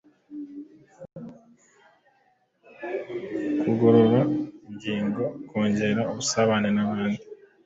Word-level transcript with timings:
kugorora 3.59 4.19
ingingo, 4.67 5.23
kongera 5.49 6.01
ubusabane 6.11 6.69
n’abandi 6.75 7.23